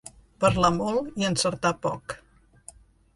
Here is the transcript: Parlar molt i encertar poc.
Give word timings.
Parlar 0.43 0.71
molt 0.77 1.19
i 1.23 1.27
encertar 1.29 1.73
poc. 1.83 2.17